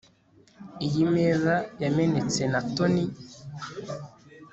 Iyi 0.85 1.03
meza 1.13 1.53
yamenetse 1.83 2.41
na 2.51 2.59
Tony 2.75 3.01